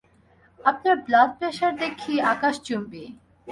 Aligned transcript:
আপনার 0.59 0.95
blood 1.05 1.29
pressure 1.37 1.73
দেখি 1.83 2.13
আকাশচুম্বী। 2.33 3.05